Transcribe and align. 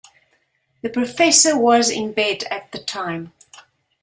The 0.81 0.89
professor 0.89 1.55
was 1.55 1.91
in 1.91 2.13
bed 2.13 2.43
at 2.49 2.71
the 2.71 2.79
time. 2.79 3.33